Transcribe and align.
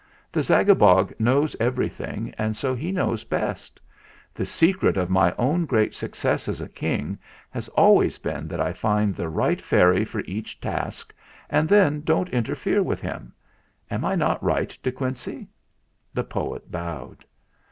The 0.31 0.39
Zagabog 0.41 1.13
knows 1.19 1.55
everything, 1.59 2.33
and 2.35 2.57
so 2.57 2.73
he 2.73 2.91
knows 2.91 3.23
best. 3.23 3.79
The 4.33 4.47
secret 4.47 4.97
of 4.97 5.11
my 5.11 5.31
own 5.37 5.67
great 5.67 5.93
success 5.93 6.47
as 6.47 6.59
a 6.59 6.67
King 6.67 7.19
has 7.51 7.67
always 7.69 8.17
been 8.17 8.47
that 8.47 8.59
I 8.59 8.73
find 8.73 9.13
the 9.13 9.29
right 9.29 9.61
fairy 9.61 10.03
for 10.03 10.21
each 10.21 10.59
task 10.59 11.13
and 11.51 11.69
then 11.69 12.01
don't 12.01 12.29
interfere 12.29 12.81
with 12.81 12.99
him. 13.01 13.31
Am 13.91 14.03
I 14.03 14.15
not 14.15 14.41
right, 14.43 14.75
De 14.81 14.91
Quincey?" 14.91 15.47
The 16.15 16.23
poet 16.23 16.71
bowed. 16.71 17.23